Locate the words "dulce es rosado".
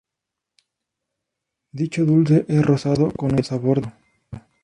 2.05-3.11